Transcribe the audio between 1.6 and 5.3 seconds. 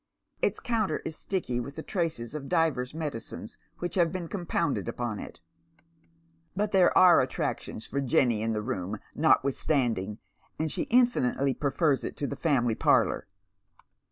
the traces of divers medicines wliich have been compounded upon